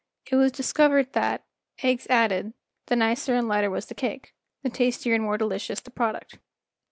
[0.31, 1.43] It was discovered that,
[1.83, 2.53] eggs added,
[2.87, 6.39] the nicer and lighter was the cake, the tastier and more delicious the product.